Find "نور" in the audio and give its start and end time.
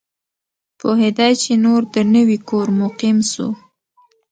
1.65-1.81